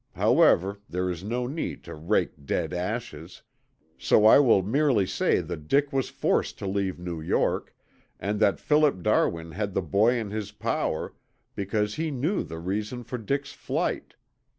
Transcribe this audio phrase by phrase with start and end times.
[0.15, 3.43] However, there is no need to rake dead ashes,
[3.99, 7.75] so I will merely say that Dick was forced to leave New York
[8.19, 11.13] and that Philip Darwin had the boy in his power
[11.53, 14.15] because he knew the reason for Dick's flight.